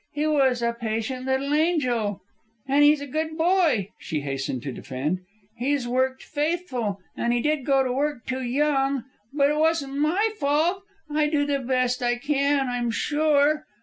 [0.13, 2.21] He was a patient little angel.
[2.67, 5.19] "An' he is a good boy," she hastened to defend.
[5.57, 9.03] "He's worked faithful, an' he did go to work too young.
[9.31, 10.81] But it wasn't my fault.
[11.07, 13.67] I do the best I can, I'm sure."